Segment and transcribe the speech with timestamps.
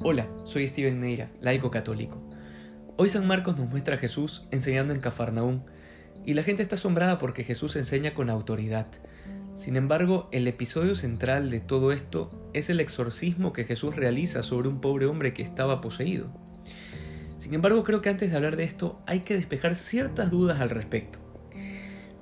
[0.00, 2.22] Hola, soy Steven Neira, laico católico.
[2.96, 5.64] Hoy San Marcos nos muestra a Jesús enseñando en Cafarnaún,
[6.24, 8.86] y la gente está asombrada porque Jesús enseña con autoridad.
[9.56, 14.68] Sin embargo, el episodio central de todo esto es el exorcismo que Jesús realiza sobre
[14.68, 16.28] un pobre hombre que estaba poseído.
[17.38, 20.70] Sin embargo, creo que antes de hablar de esto hay que despejar ciertas dudas al
[20.70, 21.18] respecto.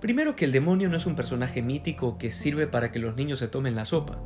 [0.01, 3.39] Primero que el demonio no es un personaje mítico que sirve para que los niños
[3.39, 4.23] se tomen la sopa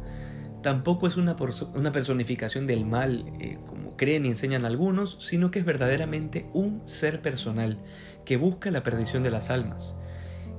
[0.63, 5.65] tampoco es una, personificación del mal, eh, como creen y enseñan algunos, sino que es
[5.65, 7.79] verdaderamente un ser personal
[8.25, 9.97] que busca la perdición de las almas.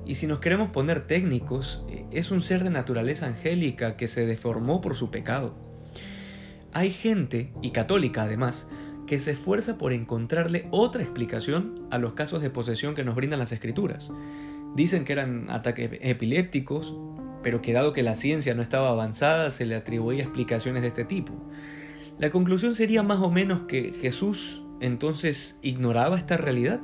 [0.04, 4.26] Y si nos queremos poner técnicos, eh, es un ser de naturaleza angélica que se
[4.26, 5.54] deformó por su pecado.
[6.72, 8.66] Hay gente, y católica además,
[9.06, 13.38] que se esfuerza por encontrarle otra explicación a los casos de posesión que nos brindan
[13.38, 14.10] las escrituras.
[14.74, 16.96] Dicen que eran ataques epilépticos,
[17.42, 21.04] pero que dado que la ciencia no estaba avanzada se le atribuía explicaciones de este
[21.04, 21.32] tipo.
[22.18, 26.80] La conclusión sería más o menos que Jesús entonces ignoraba esta realidad.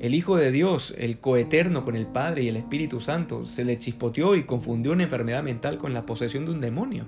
[0.00, 3.78] El Hijo de Dios, el coeterno con el Padre y el Espíritu Santo, se le
[3.78, 7.06] chispoteó y confundió una enfermedad mental con la posesión de un demonio.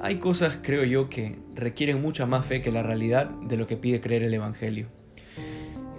[0.00, 3.76] Hay cosas, creo yo, que requieren mucha más fe que la realidad de lo que
[3.76, 4.86] pide creer el Evangelio.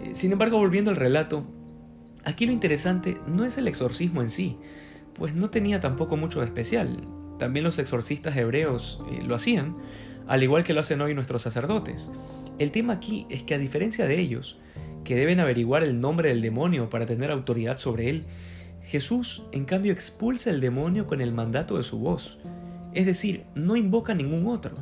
[0.02, 1.44] Eh, sin embargo, volviendo al relato,
[2.24, 4.58] aquí lo interesante no es el exorcismo en sí,
[5.20, 7.02] pues no tenía tampoco mucho de especial.
[7.38, 9.78] También los exorcistas hebreos eh, lo hacían,
[10.28, 12.10] al igual que lo hacen hoy nuestros sacerdotes.
[12.58, 14.58] El tema aquí es que a diferencia de ellos,
[15.04, 18.26] que deben averiguar el nombre del demonio para tener autoridad sobre él,
[18.84, 22.40] Jesús en cambio expulsa el demonio con el mandato de su voz.
[22.94, 24.78] Es decir, no invoca a ningún otro,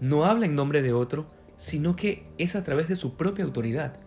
[0.00, 3.98] no habla en nombre de otro, sino que es a través de su propia autoridad.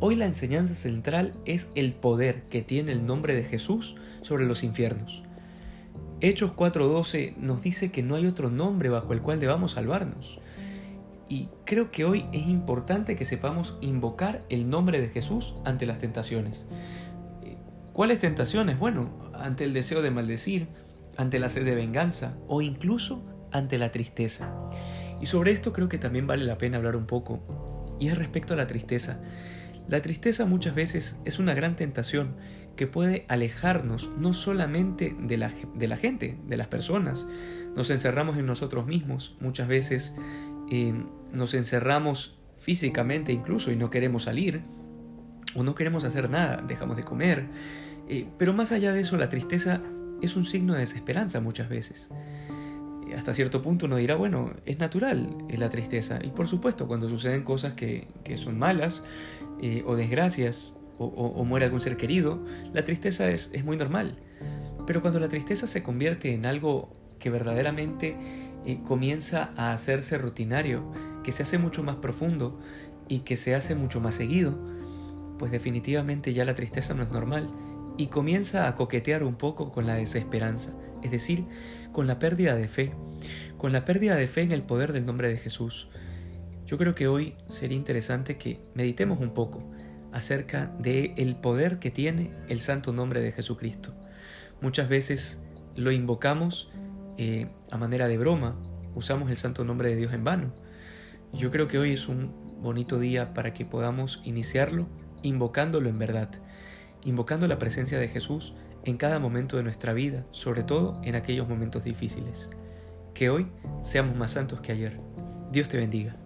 [0.00, 4.64] Hoy la enseñanza central es el poder que tiene el nombre de Jesús sobre los
[4.64, 5.22] infiernos.
[6.20, 10.40] Hechos 4:12 nos dice que no hay otro nombre bajo el cual debamos salvarnos.
[11.28, 15.98] Y creo que hoy es importante que sepamos invocar el nombre de Jesús ante las
[15.98, 16.66] tentaciones.
[17.92, 18.78] ¿Cuáles tentaciones?
[18.78, 20.66] Bueno, ante el deseo de maldecir,
[21.16, 24.52] ante la sed de venganza o incluso ante la tristeza.
[25.20, 27.40] Y sobre esto creo que también vale la pena hablar un poco.
[28.00, 29.20] Y es respecto a la tristeza.
[29.88, 32.36] La tristeza muchas veces es una gran tentación
[32.76, 37.26] que puede alejarnos no solamente de la, de la gente, de las personas.
[37.76, 40.14] Nos encerramos en nosotros mismos, muchas veces
[40.70, 40.94] eh,
[41.32, 44.62] nos encerramos físicamente incluso y no queremos salir
[45.54, 47.46] o no queremos hacer nada, dejamos de comer.
[48.08, 49.82] Eh, pero más allá de eso, la tristeza
[50.22, 52.08] es un signo de desesperanza muchas veces
[53.16, 56.18] hasta cierto punto uno dirá, bueno, es natural la tristeza.
[56.22, 59.04] Y por supuesto, cuando suceden cosas que, son malas
[59.60, 64.18] eh, o desgracias o, muere algún ser querido, la tristeza es, es, muy normal.
[64.86, 68.16] Pero cuando la tristeza se convierte en algo que verdaderamente
[68.66, 70.90] eh, comienza a hacerse rutinario,
[71.22, 72.58] que se hace mucho más profundo
[73.08, 74.58] y que se hace mucho más seguido,
[75.38, 77.50] pues definitivamente ya la tristeza no es normal
[77.96, 80.72] y comienza a coquetear un poco con la desesperanza,
[81.04, 81.44] es decir,
[81.92, 82.92] con la pérdida de fe,
[83.58, 85.88] con la pérdida de fe en el poder del nombre de Jesús.
[86.66, 89.62] Yo creo que hoy sería interesante que meditemos un poco
[90.12, 93.94] acerca de el poder que tiene el santo nombre de Jesucristo.
[94.60, 95.42] Muchas veces
[95.76, 96.72] lo invocamos
[97.18, 98.56] eh, a manera de broma,
[98.94, 100.54] usamos el santo nombre de Dios en vano.
[101.32, 102.32] Yo creo que hoy es un
[102.62, 104.88] bonito día para que podamos iniciarlo
[105.22, 106.30] invocándolo en verdad
[107.04, 108.54] invocando la presencia de Jesús
[108.84, 112.50] en cada momento de nuestra vida, sobre todo en aquellos momentos difíciles.
[113.14, 113.46] Que hoy
[113.82, 115.00] seamos más santos que ayer.
[115.50, 116.16] Dios te bendiga.